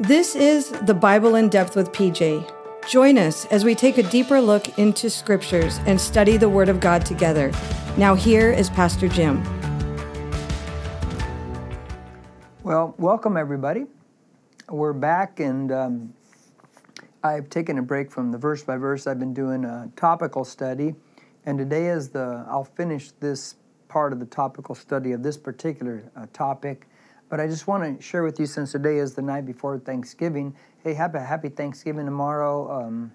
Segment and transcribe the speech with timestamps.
[0.00, 2.50] This is the Bible in Depth with PJ.
[2.88, 6.80] Join us as we take a deeper look into scriptures and study the Word of
[6.80, 7.52] God together.
[7.98, 9.44] Now, here is Pastor Jim.
[12.62, 13.84] Well, welcome everybody.
[14.70, 16.14] We're back, and um,
[17.22, 19.06] I've taken a break from the verse by verse.
[19.06, 20.94] I've been doing a topical study,
[21.44, 23.56] and today is the I'll finish this
[23.88, 26.86] part of the topical study of this particular uh, topic.
[27.30, 30.52] But I just want to share with you since today is the night before Thanksgiving.
[30.82, 32.68] Hey, have a happy Thanksgiving tomorrow.
[32.68, 33.12] Um,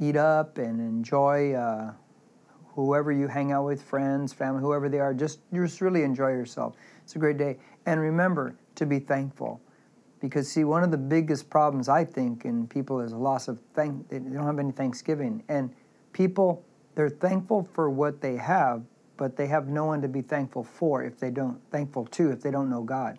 [0.00, 1.92] eat up and enjoy uh,
[2.74, 5.14] whoever you hang out with, friends, family, whoever they are.
[5.14, 6.74] Just just really enjoy yourself.
[7.04, 9.60] It's a great day, and remember to be thankful,
[10.20, 13.60] because see, one of the biggest problems I think in people is a loss of
[13.74, 14.08] thank.
[14.08, 15.72] They don't have any Thanksgiving, and
[16.12, 16.64] people
[16.96, 18.82] they're thankful for what they have,
[19.16, 22.40] but they have no one to be thankful for if they don't thankful to if
[22.40, 23.18] they don't know God.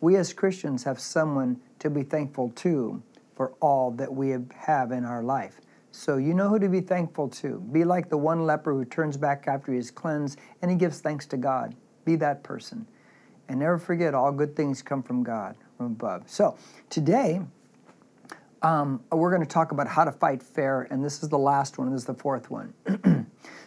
[0.00, 3.02] We as Christians have someone to be thankful to
[3.34, 5.60] for all that we have in our life.
[5.92, 7.60] So you know who to be thankful to.
[7.72, 11.00] Be like the one leper who turns back after he is cleansed and he gives
[11.00, 11.74] thanks to God.
[12.04, 12.86] Be that person.
[13.48, 16.24] And never forget, all good things come from God, from above.
[16.26, 16.56] So
[16.88, 17.40] today,
[18.62, 21.78] um, we're going to talk about how to fight fair, and this is the last
[21.78, 21.90] one.
[21.90, 22.74] This is the fourth one.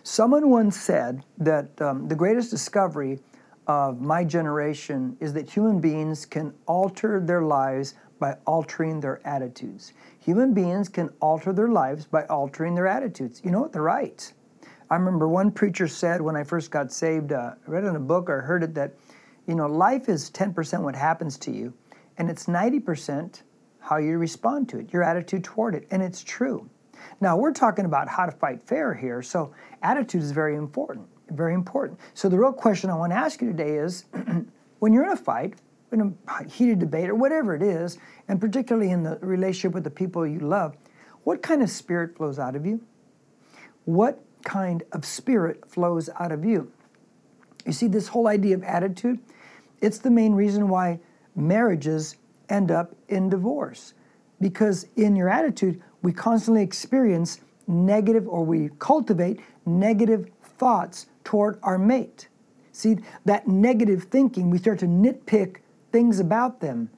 [0.05, 3.21] Someone once said that um, the greatest discovery
[3.67, 9.93] of my generation is that human beings can alter their lives by altering their attitudes.
[10.19, 13.39] Human beings can alter their lives by altering their attitudes.
[13.45, 13.71] You know what?
[13.71, 14.33] They're right.
[14.89, 17.99] I remember one preacher said when I first got saved, uh, I read in a
[18.01, 18.95] book or heard it that,
[19.47, 21.73] you know, life is 10% what happens to you,
[22.17, 23.41] and it's 90%
[23.79, 25.87] how you respond to it, your attitude toward it.
[25.91, 26.69] And it's true.
[27.21, 31.07] Now, we're talking about how to fight fair here, so attitude is very important.
[31.29, 31.99] Very important.
[32.13, 34.05] So, the real question I want to ask you today is
[34.79, 35.55] when you're in a fight,
[35.91, 39.89] in a heated debate, or whatever it is, and particularly in the relationship with the
[39.89, 40.75] people you love,
[41.23, 42.81] what kind of spirit flows out of you?
[43.85, 46.71] What kind of spirit flows out of you?
[47.65, 49.19] You see, this whole idea of attitude,
[49.81, 50.99] it's the main reason why
[51.35, 52.17] marriages
[52.49, 53.93] end up in divorce.
[54.41, 61.79] Because in your attitude, we constantly experience negative or we cultivate negative thoughts toward our
[61.79, 62.27] mate.
[62.73, 65.57] See, that negative thinking, we start to nitpick
[65.91, 66.89] things about them.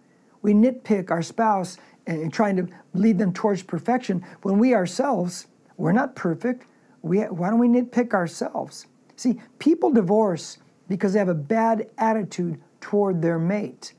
[0.41, 1.77] We nitpick our spouse
[2.07, 6.65] and trying to lead them towards perfection when we ourselves, we're not perfect.
[7.01, 8.87] We, why don't we nitpick ourselves?
[9.15, 10.57] See, people divorce
[10.87, 13.93] because they have a bad attitude toward their mate.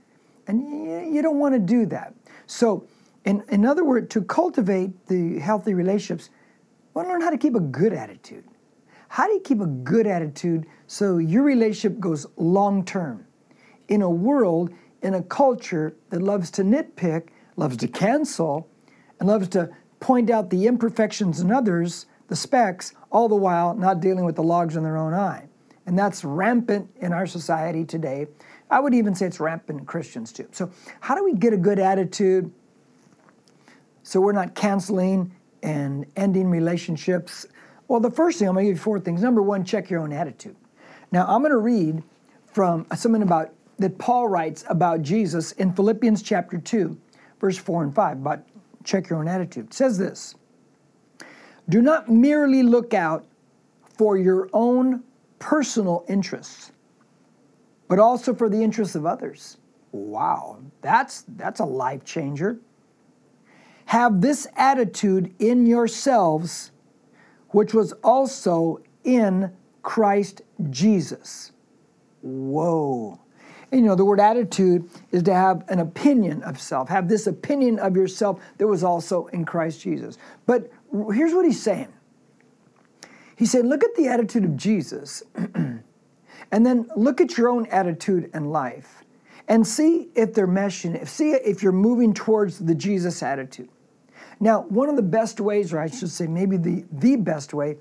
[0.46, 2.14] And you don't want to do that.
[2.46, 2.86] So,
[3.26, 6.30] in, in other words, to cultivate the healthy relationships,
[6.94, 8.44] we want to learn how to keep a good attitude.
[9.08, 13.26] How do you keep a good attitude so your relationship goes long term?
[13.88, 14.70] In a world,
[15.02, 18.68] in a culture that loves to nitpick, loves to cancel,
[19.18, 24.00] and loves to point out the imperfections in others, the specks, all the while not
[24.00, 25.48] dealing with the logs in their own eye.
[25.86, 28.26] And that's rampant in our society today.
[28.70, 30.48] I would even say it's rampant in Christians too.
[30.52, 30.70] So,
[31.00, 32.52] how do we get a good attitude
[34.06, 37.46] so we're not canceling and ending relationships?
[37.88, 39.22] Well, the first thing I'm going to give you four things.
[39.22, 40.56] Number one, check your own attitude.
[41.12, 42.02] Now, I'm going to read
[42.52, 46.96] from something about that Paul writes about Jesus in Philippians chapter 2,
[47.40, 48.42] verse 4 and 5, about
[48.84, 49.66] check your own attitude.
[49.66, 50.34] It says this
[51.68, 53.24] Do not merely look out
[53.96, 55.02] for your own
[55.38, 56.72] personal interests
[57.88, 59.58] but also for the interests of others.
[59.92, 62.58] Wow, that's, that's a life changer.
[63.86, 66.70] Have this attitude in yourselves,
[67.50, 69.52] which was also in
[69.82, 71.52] Christ Jesus.
[72.22, 73.20] Whoa.
[73.70, 77.26] And, you know, the word attitude is to have an opinion of self, have this
[77.26, 80.18] opinion of yourself that was also in Christ Jesus.
[80.46, 80.70] But
[81.12, 81.92] here's what he's saying
[83.36, 85.22] He said, Look at the attitude of Jesus.
[86.52, 89.02] And then look at your own attitude and life
[89.48, 93.68] and see if they're meshing, if, see if you're moving towards the Jesus attitude.
[94.38, 97.76] Now, one of the best ways, or I should say maybe the, the best way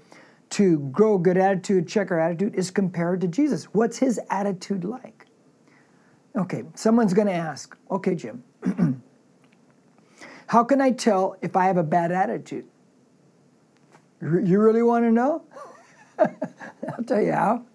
[0.52, 3.66] to grow a good attitude, check our attitude, is compared to Jesus.
[3.66, 5.26] What's his attitude like?
[6.36, 8.44] Okay, someone's going to ask, okay, Jim,
[10.48, 12.66] how can I tell if I have a bad attitude?
[14.22, 15.44] You really want to know?
[16.20, 17.66] I'll tell you how.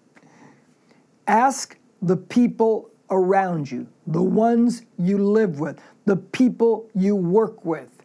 [1.27, 8.00] Ask the people around you, the ones you live with, the people you work with,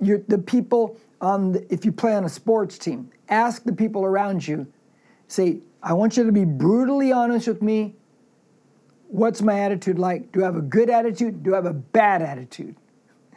[0.00, 3.10] The people on the, if you play on a sports team.
[3.28, 4.66] Ask the people around you.
[5.26, 7.94] Say, I want you to be brutally honest with me.
[9.08, 10.32] What's my attitude like?
[10.32, 11.42] Do I have a good attitude?
[11.42, 12.76] Do I have a bad attitude?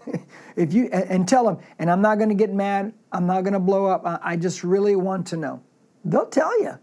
[0.56, 2.94] if you and, tell them, and I'm not going to get mad.
[3.12, 4.02] I'm not going to blow up.
[4.06, 5.62] I just really want to know.
[6.04, 6.78] They'll tell you.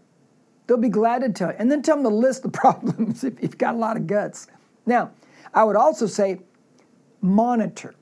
[0.67, 1.55] They'll be glad to tell you.
[1.57, 4.47] And then tell them to list the problems if you've got a lot of guts.
[4.85, 5.11] Now,
[5.53, 6.39] I would also say
[7.21, 7.95] monitor.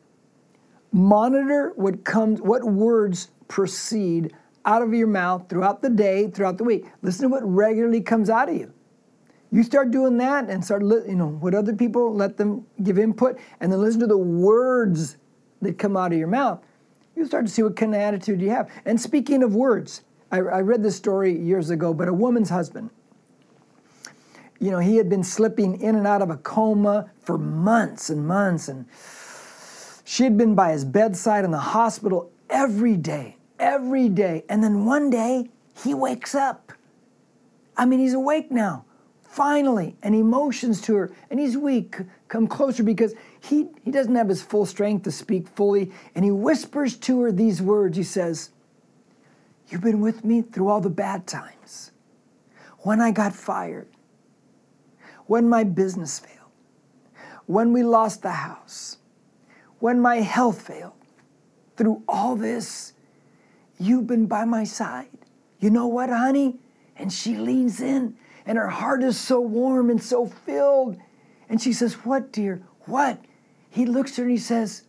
[0.92, 4.34] Monitor what comes, what words proceed
[4.66, 6.86] out of your mouth throughout the day, throughout the week.
[7.02, 8.74] Listen to what regularly comes out of you.
[9.52, 13.40] You start doing that and start, you know, what other people let them give input,
[13.62, 15.18] and then listen to the words
[15.62, 16.62] that come out of your mouth.
[17.16, 18.70] You start to see what kind of attitude you have.
[18.86, 20.02] And speaking of words,
[20.32, 22.90] I, I read this story years ago, but a woman's husband,
[24.60, 28.28] you know, he had been slipping in and out of a coma for months and
[28.28, 28.86] months, and
[30.10, 34.46] she had been by his bedside in the hospital every day, every day.
[34.48, 35.50] And then one day,
[35.84, 36.72] he wakes up.
[37.76, 38.86] I mean, he's awake now
[39.38, 44.16] finally, and he motions to her, and he's weak, come closer because he, he doesn't
[44.16, 45.92] have his full strength to speak fully.
[46.16, 47.98] And he whispers to her these words.
[47.98, 48.50] He says,
[49.68, 51.92] You've been with me through all the bad times.
[52.80, 53.90] When I got fired,
[55.28, 56.50] when my business failed,
[57.46, 58.97] when we lost the house,
[59.80, 60.94] when my health failed.
[61.76, 62.94] Through all this,
[63.80, 65.10] you've been by my side.
[65.60, 66.58] You know what, honey?
[66.96, 70.98] And she leans in and her heart is so warm and so filled.
[71.50, 72.64] And she says, What, dear?
[72.86, 73.20] What?
[73.70, 74.84] He looks at her and he says,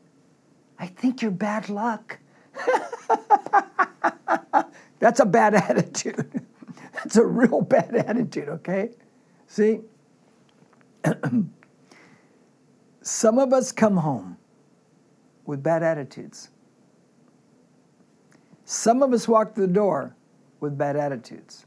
[0.79, 2.19] I think you're bad luck.
[5.00, 6.46] That's a bad attitude.
[6.94, 8.90] That's a real bad attitude, okay?
[9.49, 9.81] See?
[13.02, 14.38] Some of us come home
[15.49, 16.50] with bad attitudes.
[18.67, 20.15] Some of us walk through the door
[20.61, 21.65] with bad attitudes.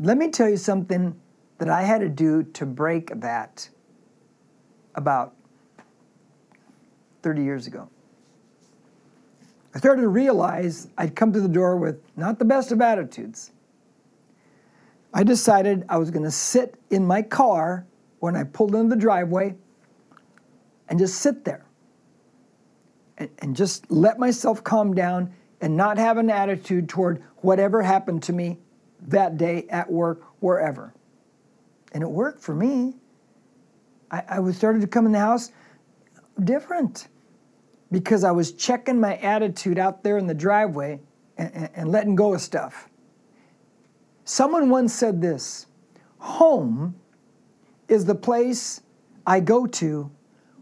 [0.00, 1.14] Let me tell you something
[1.58, 3.68] that I had to do to break that
[4.96, 5.36] about
[7.22, 7.88] 30 years ago.
[9.72, 13.52] I started to realize I'd come to the door with not the best of attitudes.
[15.14, 17.86] I decided I was going to sit in my car
[18.18, 19.54] when I pulled into the driveway
[20.90, 21.64] and just sit there
[23.16, 28.22] and, and just let myself calm down and not have an attitude toward whatever happened
[28.24, 28.58] to me
[29.06, 30.92] that day at work, wherever.
[31.92, 32.96] And it worked for me.
[34.10, 35.52] I, I was started to come in the house
[36.42, 37.08] different
[37.92, 41.00] because I was checking my attitude out there in the driveway
[41.38, 42.88] and, and, and letting go of stuff.
[44.24, 45.66] Someone once said this
[46.18, 46.94] home
[47.88, 48.82] is the place
[49.26, 50.10] I go to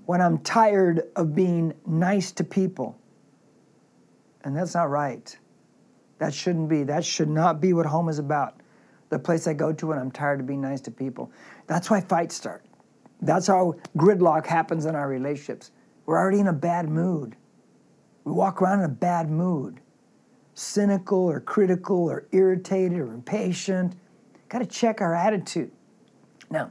[0.08, 2.98] when I'm tired of being nice to people.
[4.42, 5.38] And that's not right.
[6.16, 6.82] That shouldn't be.
[6.82, 8.54] That should not be what home is about.
[9.10, 11.30] The place I go to when I'm tired of being nice to people.
[11.66, 12.64] That's why fights start.
[13.20, 15.72] That's how gridlock happens in our relationships.
[16.06, 17.36] We're already in a bad mood.
[18.24, 19.78] We walk around in a bad mood,
[20.54, 23.94] cynical or critical or irritated or impatient.
[24.48, 25.70] Got to check our attitude.
[26.48, 26.70] Now,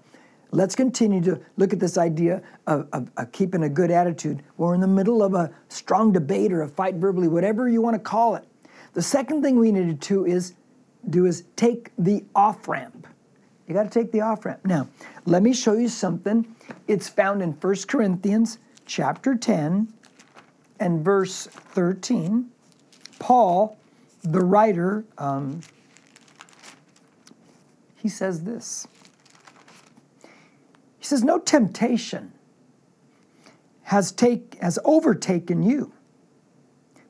[0.57, 4.41] let's continue to look at this idea of, of, of, keeping a good attitude.
[4.57, 7.93] We're in the middle of a strong debate or a fight verbally, whatever you want
[7.93, 8.43] to call it.
[8.93, 10.55] The second thing we need to do is
[11.11, 13.05] do is take the off ramp.
[13.67, 14.61] You got to take the off ramp.
[14.65, 14.89] Now,
[15.25, 16.55] let me show you something.
[16.87, 19.93] It's found in 1 Corinthians chapter 10
[20.79, 22.49] and verse 13.
[23.19, 23.77] Paul,
[24.23, 25.61] the writer, um,
[27.97, 28.87] he says this.
[31.07, 32.33] He says, No temptation
[33.83, 35.93] has, take, has overtaken you,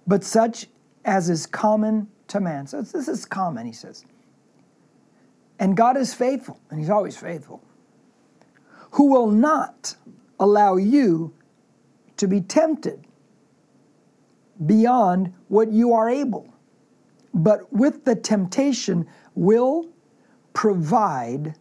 [0.06, 0.68] but such
[1.04, 2.68] as is common to man.
[2.68, 4.06] So this is common, he says.
[5.58, 7.64] And God is faithful, and he's always faithful,
[8.92, 9.96] who will not
[10.40, 11.34] allow you
[12.18, 13.04] to be tempted
[14.64, 16.54] beyond what you are able,
[17.34, 19.90] but with the temptation will
[20.54, 21.56] provide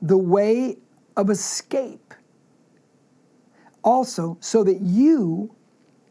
[0.00, 0.78] the way
[1.16, 2.14] of escape
[3.82, 5.54] also so that you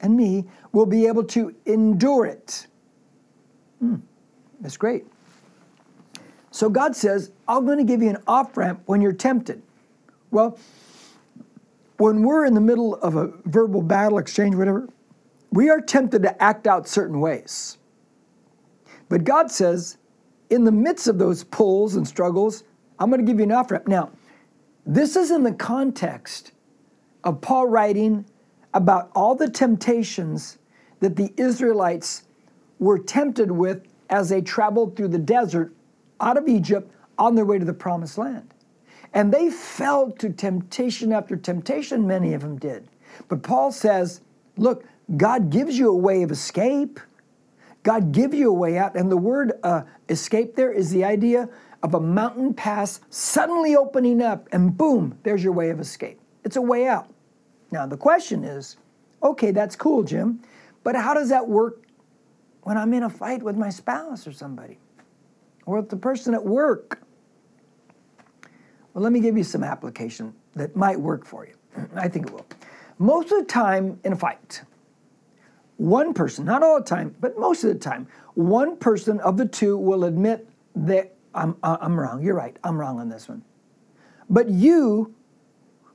[0.02, 2.68] and me will be able to endure it.
[3.80, 3.98] Hmm,
[4.62, 5.06] that's great.
[6.52, 9.62] So God says, I'm going to give you an off ramp when you're tempted.
[10.32, 10.58] Well,
[11.98, 14.88] when we're in the middle of a verbal battle exchange, whatever,
[15.52, 17.78] we are tempted to act out certain ways.
[19.10, 19.98] But God says,
[20.50, 22.64] in the midst of those pulls and struggles,
[23.00, 23.88] I'm going to give you an off ramp.
[23.88, 24.12] Now,
[24.86, 26.52] this is in the context
[27.24, 28.26] of Paul writing
[28.74, 30.58] about all the temptations
[31.00, 32.24] that the Israelites
[32.80, 35.74] were tempted with as they traveled through the desert
[36.20, 38.54] out of Egypt on their way to the promised land.
[39.14, 42.88] And they fell to temptation after temptation, many of them did.
[43.30, 44.22] But Paul says,
[44.58, 47.00] look, God gives you a way of escape.
[47.84, 48.96] God gives you a way out.
[48.96, 51.48] And the word uh, escape there is the idea
[51.86, 56.20] of a mountain pass suddenly opening up, and boom, there's your way of escape.
[56.44, 57.14] It's a way out.
[57.70, 58.78] Now, the question is
[59.22, 60.42] okay, that's cool, Jim,
[60.84, 61.84] but how does that work
[62.64, 64.80] when I'm in a fight with my spouse or somebody?
[65.68, 67.02] Or with the person at work?
[68.94, 71.54] Well, let me give you some application that might work for you.
[71.96, 72.48] I think it will.
[72.98, 74.64] Most of the time in a fight,
[75.78, 79.46] one person, not all the time, but most of the time, one person of the
[79.48, 82.24] two will admit that I'm, I'm wrong.
[82.24, 82.58] You're right.
[82.64, 83.44] I'm wrong on this one.
[84.30, 85.14] But you,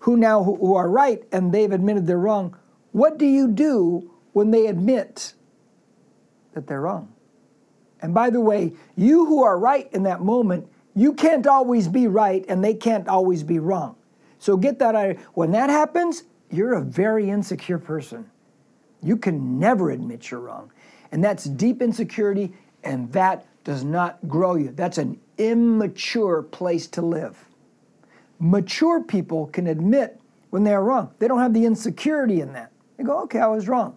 [0.01, 2.57] who now who are right and they've admitted they're wrong,
[2.93, 5.35] what do you do when they admit
[6.55, 7.13] that they're wrong?
[8.01, 12.07] And by the way, you who are right in that moment, you can't always be
[12.07, 13.97] right and they can't always be wrong.
[14.39, 15.17] So get that out.
[15.35, 18.31] When that happens, you're a very insecure person.
[19.03, 20.73] You can never admit you're wrong.
[21.13, 22.53] And that's deep insecurity,
[22.85, 24.73] and that does not grow you.
[24.73, 27.47] That's an immature place to live.
[28.38, 31.12] Mature people can admit when they are wrong.
[31.19, 32.73] They don't have the insecurity in that.
[32.97, 33.97] They go, okay, I was wrong.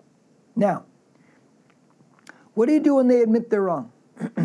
[0.56, 0.86] Now,
[2.54, 3.92] what do you do when they admit they're wrong?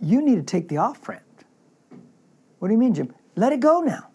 [0.00, 1.22] you need to take the off ramp.
[2.58, 3.14] What do you mean, Jim?
[3.34, 4.08] Let it go now.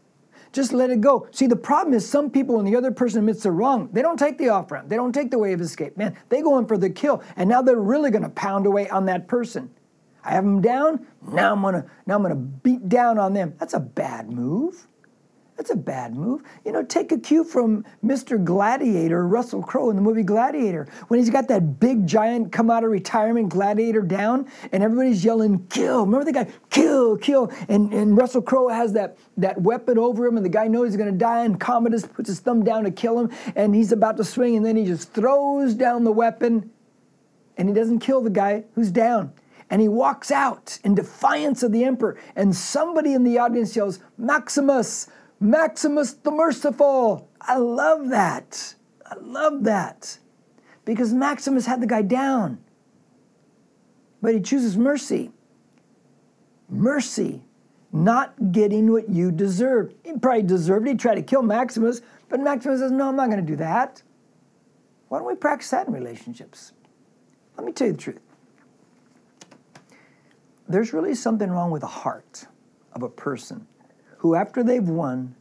[0.52, 1.28] Just let it go.
[1.32, 4.18] See, the problem is some people, when the other person admits they're wrong, they don't
[4.18, 4.90] take the off ramp.
[4.90, 5.98] They don't take the way of escape.
[5.98, 8.90] Man, they go in for the kill, and now they're really going to pound away
[8.90, 9.70] on that person.
[10.24, 11.08] I have them down.
[11.28, 13.56] Now I'm gonna now I'm gonna beat down on them.
[13.60, 14.88] That's a bad move.
[15.62, 16.42] That's a bad move.
[16.66, 18.44] You know, take a cue from Mr.
[18.44, 22.84] Gladiator, Russell Crowe in the movie Gladiator, when he's got that big giant come out
[22.84, 26.04] of retirement gladiator down and everybody's yelling, kill.
[26.08, 27.52] Remember the guy, kill, kill.
[27.70, 30.98] And, and Russell Crowe has that, that weapon over him and the guy knows he's
[30.98, 34.24] gonna die and Commodus puts his thumb down to kill him and he's about to
[34.24, 36.72] swing and then he just throws down the weapon
[37.56, 39.32] and he doesn't kill the guy who's down
[39.72, 42.18] and he walks out in defiance of the emperor.
[42.36, 45.08] And somebody in the audience yells, Maximus,
[45.42, 47.28] Maximus the Merciful.
[47.42, 48.76] I love that.
[49.04, 50.20] I love that.
[50.86, 52.60] Because Maximus had the guy down.
[54.22, 55.32] But he chooses mercy.
[56.70, 57.44] Mercy,
[57.92, 59.94] not getting what you deserve.
[60.04, 60.92] He probably deserved it.
[60.92, 64.04] He tried to kill Maximus, but Maximus says, No, I'm not going to do that.
[65.10, 66.72] Why don't we practice that in relationships?
[67.58, 68.22] Let me tell you the truth.
[70.70, 72.46] There's really something wrong with the heart
[72.94, 73.68] of a person
[74.22, 75.36] who, after they've won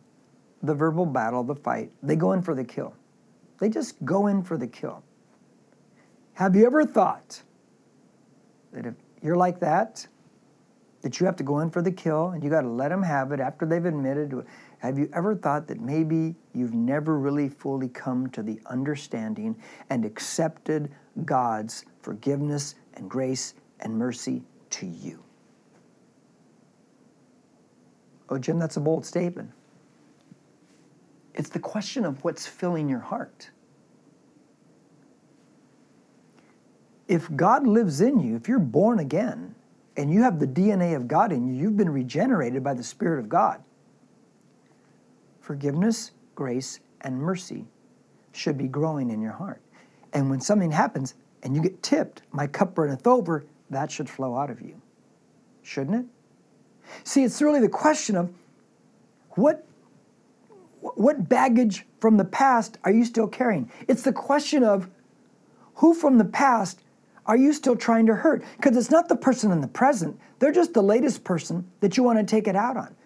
[0.62, 2.94] the verbal battle, the fight, they go in for the kill.
[3.58, 5.02] They just go in for the kill.
[6.32, 7.42] Have you ever thought
[8.72, 10.06] that if you're like that,
[11.02, 13.02] that you have to go in for the kill and you got to let them
[13.02, 14.46] have it after they've admitted it?
[14.78, 19.60] Have you ever thought that maybe you've never really fully come to the understanding
[19.90, 20.90] and accepted
[21.26, 25.22] God's forgiveness and grace and mercy to you?
[28.30, 29.50] Oh, Jim, that's a bold statement.
[31.34, 33.50] It's the question of what's filling your heart.
[37.08, 39.56] If God lives in you, if you're born again,
[39.96, 43.18] and you have the DNA of God in you, you've been regenerated by the Spirit
[43.18, 43.62] of God.
[45.40, 47.66] Forgiveness, grace, and mercy
[48.32, 49.60] should be growing in your heart.
[50.12, 54.36] And when something happens and you get tipped, my cup runneth over, that should flow
[54.36, 54.80] out of you.
[55.62, 56.06] Shouldn't it?
[57.04, 58.32] See, it's really the question of
[59.30, 59.66] what,
[60.80, 63.70] what baggage from the past are you still carrying?
[63.88, 64.88] It's the question of
[65.76, 66.82] who from the past
[67.26, 68.42] are you still trying to hurt?
[68.56, 72.02] Because it's not the person in the present, they're just the latest person that you
[72.02, 72.96] want to take it out on.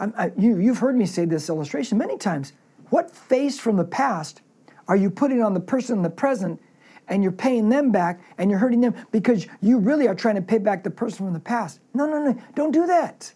[0.00, 2.52] I, you, you've heard me say this illustration many times.
[2.90, 4.42] What face from the past
[4.86, 6.60] are you putting on the person in the present
[7.08, 10.42] and you're paying them back and you're hurting them because you really are trying to
[10.42, 11.80] pay back the person from the past.
[11.94, 13.32] No, no, no, don't do that.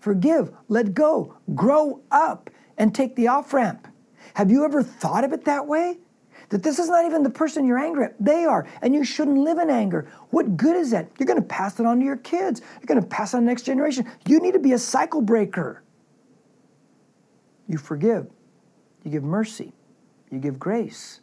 [0.00, 3.88] Forgive, let go, grow up, and take the off ramp.
[4.34, 5.98] Have you ever thought of it that way?
[6.50, 8.16] That this is not even the person you're angry at.
[8.20, 10.10] They are, and you shouldn't live in anger.
[10.30, 11.10] What good is that?
[11.18, 12.60] You're to pass it on to your kids.
[12.86, 14.10] You're to pass on the next generation.
[14.26, 15.82] You need to be a cycle breaker.
[17.66, 18.26] You forgive,
[19.04, 19.72] you give mercy,
[20.30, 21.20] you give grace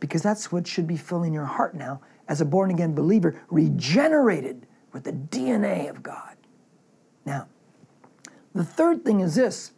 [0.00, 4.66] because that's what should be filling your heart now as a born again believer, regenerated
[4.92, 6.36] with the DNA of God.
[7.24, 7.48] Now,
[8.54, 9.72] the third thing is this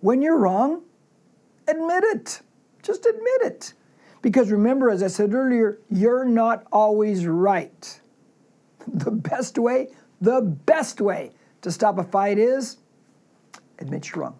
[0.00, 0.82] when you're wrong,
[1.66, 2.40] admit it.
[2.82, 3.74] Just admit it.
[4.22, 8.00] Because remember, as I said earlier, you're not always right.
[8.88, 9.88] The best way,
[10.20, 12.76] the best way to stop a fight is
[13.80, 14.38] admit you're wrong.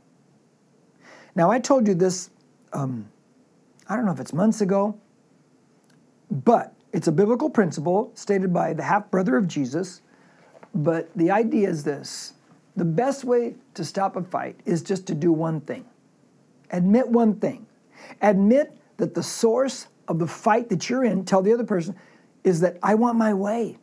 [1.35, 2.31] Now, I told you this,
[2.73, 3.09] um,
[3.88, 4.99] I don't know if it's months ago,
[6.31, 10.02] but it's a biblical principle stated by the half brother of Jesus.
[10.75, 12.35] But the idea is this
[12.76, 15.85] the best way to stop a fight is just to do one thing
[16.71, 17.66] admit one thing.
[18.23, 21.95] Admit that the source of the fight that you're in, tell the other person,
[22.45, 23.78] is that I want my way.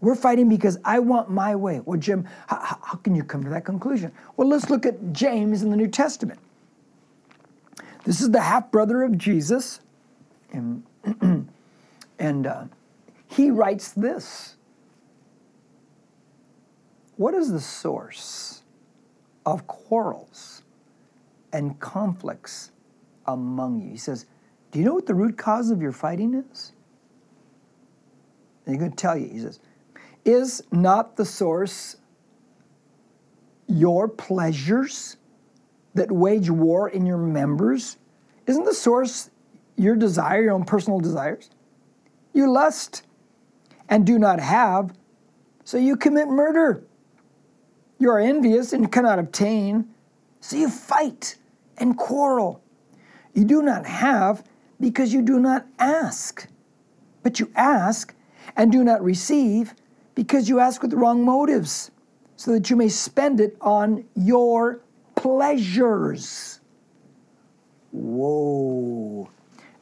[0.00, 1.80] We're fighting because I want my way.
[1.80, 4.10] Well, Jim, how, how, can you come to that conclusion?
[4.36, 6.40] Well, let's look at James in the New Testament.
[8.04, 9.80] This is the half brother of Jesus,
[10.50, 10.82] and,
[12.18, 12.64] and uh,
[13.28, 14.56] he writes this
[17.16, 18.62] What is the source
[19.46, 20.62] of quarrels
[21.52, 22.72] and conflicts
[23.26, 23.90] among you?
[23.90, 24.26] He says,
[24.72, 26.72] Do you know what the root cause of your fighting is?
[28.66, 29.28] And he's going to tell you.
[29.28, 29.60] He says,
[30.24, 31.96] Is not the source
[33.68, 35.16] your pleasures
[35.94, 37.98] that wage war in your members?
[38.46, 39.30] Isn't the source
[39.76, 41.50] your desire, your own personal desires?
[42.32, 43.02] You lust
[43.88, 44.94] and do not have,
[45.64, 46.82] so you commit murder.
[47.98, 49.88] You are envious and cannot obtain,
[50.40, 51.36] so you fight
[51.78, 52.62] and quarrel.
[53.34, 54.44] You do not have
[54.80, 56.48] because you do not ask.
[57.22, 58.14] But you ask
[58.56, 59.74] and do not receive
[60.14, 61.90] because you ask with wrong motives,
[62.36, 64.80] so that you may spend it on your
[65.22, 66.58] pleasures.
[67.92, 69.30] Whoa.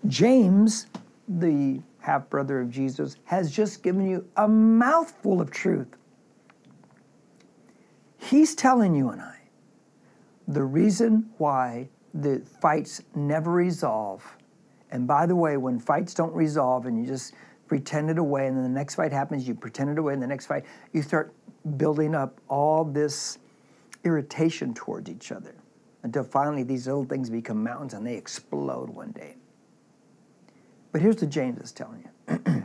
[0.06, 0.86] James,
[1.28, 5.96] the half brother of Jesus, has just given you a mouthful of truth.
[8.18, 9.38] He's telling you and I
[10.46, 14.36] the reason why the fights never resolve.
[14.90, 17.32] And by the way, when fights don't resolve and you just
[17.66, 20.26] pretend it away, and then the next fight happens, you pretend it away, and the
[20.26, 21.32] next fight, you start
[21.78, 23.38] building up all this
[24.04, 25.54] irritation towards each other
[26.02, 29.34] until finally these little things become mountains and they explode one day.
[30.92, 32.64] But here's what James is telling you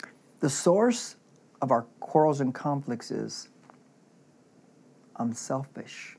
[0.40, 1.16] the source
[1.62, 3.48] of our quarrels and conflicts is
[5.16, 6.16] I'm selfish.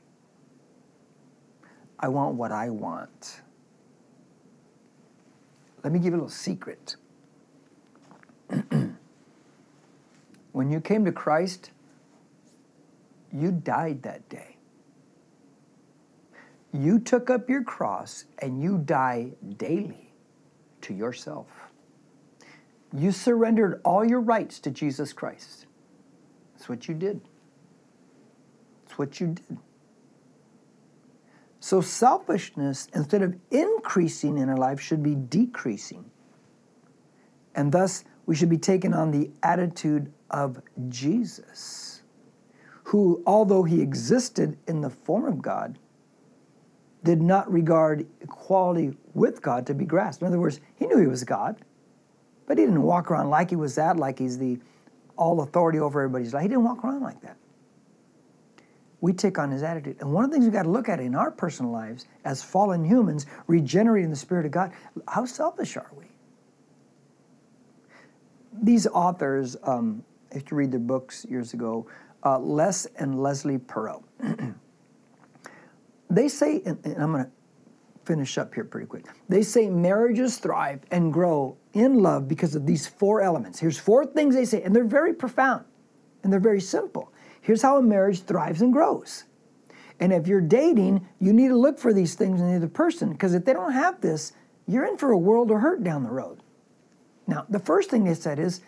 [1.98, 3.40] I want what I want.
[5.82, 6.96] Let me give you a little secret.
[10.52, 11.70] when you came to Christ,
[13.32, 14.56] you died that day.
[16.72, 20.12] You took up your cross and you die daily
[20.82, 21.48] to yourself.
[22.96, 25.66] You surrendered all your rights to Jesus Christ.
[26.54, 27.20] That's what you did.
[28.84, 29.58] That's what you did.
[31.60, 36.10] So, selfishness, instead of increasing in our life, should be decreasing.
[37.54, 41.99] And thus, we should be taking on the attitude of Jesus,
[42.90, 45.78] who, although he existed in the form of God,
[47.02, 50.22] did not regard equality with God to be grasped.
[50.22, 51.56] In other words, he knew he was God,
[52.46, 54.58] but he didn't walk around like he was that, like he's the
[55.16, 56.42] all authority over everybody's life.
[56.42, 57.36] He didn't walk around like that
[59.00, 59.96] we take on his attitude.
[60.00, 62.42] And one of the things we've got to look at in our personal lives as
[62.42, 64.72] fallen humans, regenerating the Spirit of God,
[65.08, 66.04] how selfish are we?
[68.62, 71.86] These authors, um, I used to read their books years ago,
[72.24, 74.02] uh, Les and Leslie Parrott.
[76.10, 77.30] they say, and, and I'm going to
[78.04, 79.06] finish up here pretty quick.
[79.28, 83.58] They say marriages thrive and grow in love because of these four elements.
[83.58, 85.64] Here's four things they say, and they're very profound
[86.22, 87.12] and they're very simple.
[87.40, 89.24] Here's how a marriage thrives and grows.
[90.00, 93.12] And if you're dating, you need to look for these things in the other person
[93.12, 94.32] because if they don't have this,
[94.66, 96.42] you're in for a world of hurt down the road.
[97.26, 98.60] Now, the first thing they said is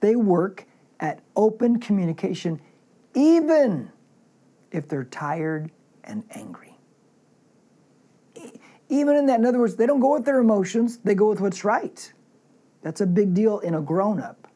[0.00, 0.66] they work
[1.00, 2.60] at open communication,
[3.14, 3.90] even
[4.70, 5.70] if they're tired
[6.04, 6.76] and angry.
[8.88, 11.40] Even in that, in other words, they don't go with their emotions, they go with
[11.40, 12.12] what's right.
[12.82, 14.46] That's a big deal in a grown up.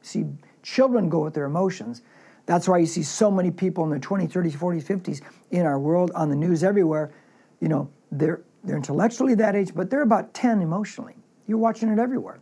[0.00, 0.26] See,
[0.62, 2.02] children go with their emotions,
[2.46, 5.78] that's why you see so many people in their 20s, 30s, 40s, 50s in our
[5.78, 7.12] world on the news everywhere.
[7.60, 11.16] You know, they're, they're intellectually that age, but they're about 10 emotionally.
[11.46, 12.40] You're watching it everywhere.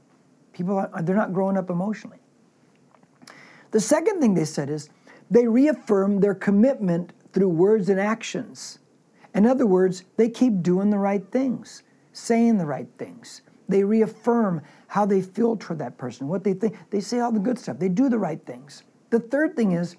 [0.52, 2.18] People, are, they're not growing up emotionally.
[3.70, 4.88] The second thing they said is
[5.31, 8.81] they reaffirm their commitment through words and actions.
[9.35, 13.43] In other words, they keep doing the right things, saying the right things.
[13.69, 16.77] They reaffirm how they feel toward that person, what they think.
[16.90, 17.79] They say all the good stuff.
[17.79, 18.83] They do the right things.
[19.11, 19.97] The third thing is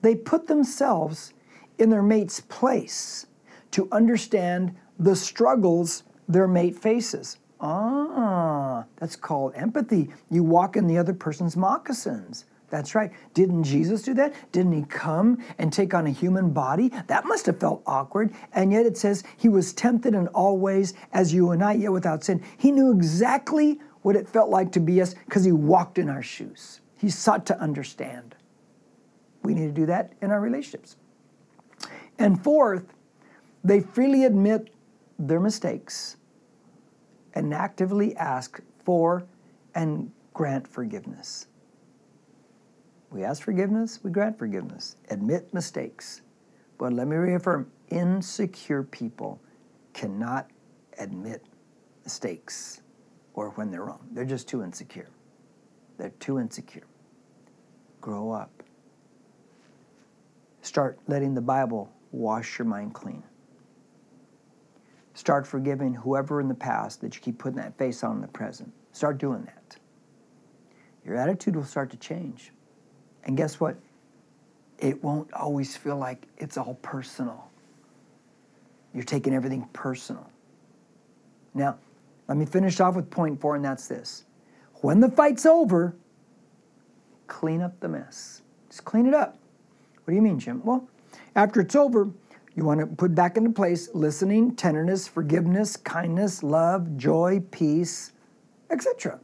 [0.00, 1.32] they put themselves
[1.78, 3.26] in their mate's place
[3.70, 7.38] to understand the struggles their mate faces.
[7.60, 10.10] Ah, that's called empathy.
[10.30, 12.44] You walk in the other person's moccasins.
[12.72, 13.12] That's right.
[13.34, 14.32] Didn't Jesus do that?
[14.50, 16.90] Didn't he come and take on a human body?
[17.06, 18.32] That must have felt awkward.
[18.54, 21.92] And yet it says he was tempted in all ways as you and I, yet
[21.92, 22.42] without sin.
[22.56, 26.22] He knew exactly what it felt like to be us because he walked in our
[26.22, 26.80] shoes.
[26.96, 28.36] He sought to understand.
[29.42, 30.96] We need to do that in our relationships.
[32.18, 32.94] And fourth,
[33.62, 34.72] they freely admit
[35.18, 36.16] their mistakes
[37.34, 39.24] and actively ask for
[39.74, 41.48] and grant forgiveness.
[43.12, 44.96] We ask forgiveness, we grant forgiveness.
[45.10, 46.22] Admit mistakes.
[46.78, 49.38] But let me reaffirm insecure people
[49.92, 50.50] cannot
[50.98, 51.44] admit
[52.04, 52.80] mistakes
[53.34, 54.08] or when they're wrong.
[54.12, 55.10] They're just too insecure.
[55.98, 56.86] They're too insecure.
[58.00, 58.62] Grow up.
[60.62, 63.22] Start letting the Bible wash your mind clean.
[65.12, 68.28] Start forgiving whoever in the past that you keep putting that face on in the
[68.28, 68.72] present.
[68.92, 69.76] Start doing that.
[71.04, 72.52] Your attitude will start to change.
[73.24, 73.76] And guess what?
[74.78, 77.48] It won't always feel like it's all personal.
[78.92, 80.28] You're taking everything personal.
[81.54, 81.78] Now,
[82.28, 84.24] let me finish off with point four, and that's this.
[84.76, 85.94] When the fight's over,
[87.26, 88.42] clean up the mess.
[88.68, 89.38] Just clean it up.
[90.04, 90.62] What do you mean, Jim?
[90.64, 90.88] Well,
[91.36, 92.10] after it's over,
[92.54, 98.12] you want to put back into place listening, tenderness, forgiveness, kindness, love, joy, peace,
[98.70, 99.20] etc.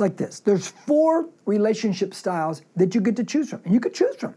[0.00, 3.80] It's like this there's four relationship styles that you get to choose from, and you
[3.80, 4.34] could choose from.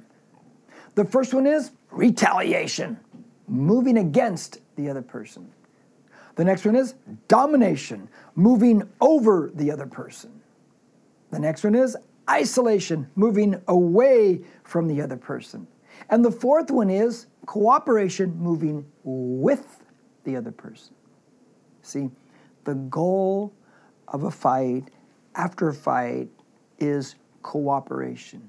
[0.95, 2.99] The first one is retaliation,
[3.47, 5.49] moving against the other person.
[6.35, 6.95] The next one is
[7.29, 10.41] domination, moving over the other person.
[11.31, 11.95] The next one is
[12.29, 15.65] isolation, moving away from the other person.
[16.09, 19.81] And the fourth one is cooperation, moving with
[20.25, 20.93] the other person.
[21.83, 22.11] See,
[22.65, 23.53] the goal
[24.09, 24.89] of a fight
[25.35, 26.29] after a fight
[26.79, 28.47] is cooperation.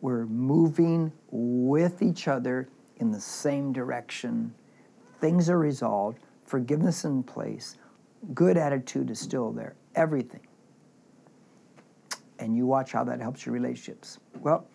[0.00, 4.54] We're moving with each other in the same direction.
[5.20, 7.76] Things are resolved, forgiveness in place,
[8.34, 10.46] good attitude is still there, everything.
[12.38, 14.18] And you watch how that helps your relationships.
[14.40, 14.66] Well,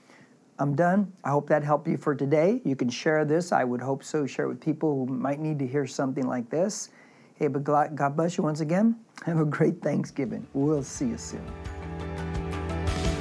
[0.59, 1.11] I'm done.
[1.23, 2.61] I hope that helped you for today.
[2.63, 3.51] You can share this.
[3.51, 4.25] I would hope so.
[4.25, 6.89] Share it with people who might need to hear something like this.
[7.35, 8.95] Hey, but God bless you once again.
[9.25, 10.45] Have a great Thanksgiving.
[10.53, 11.45] We'll see you soon.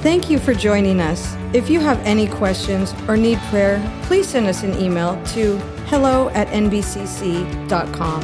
[0.01, 1.35] Thank you for joining us.
[1.53, 6.27] If you have any questions or need prayer, please send us an email to hello
[6.29, 8.23] at nbcc.com.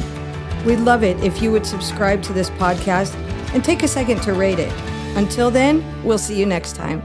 [0.64, 3.14] We'd love it if you would subscribe to this podcast
[3.54, 4.72] and take a second to rate it.
[5.16, 7.02] Until then, we'll see you next time.